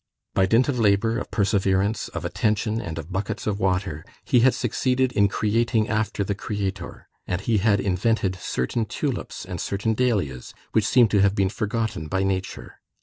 [0.33, 4.55] By dint of labor, of perseverance, of attention, and of buckets of water, he had
[4.55, 10.55] succeeded in creating after the Creator, and he had invented certain tulips and certain dahlias
[10.71, 12.79] which seemed to have been forgotten by nature.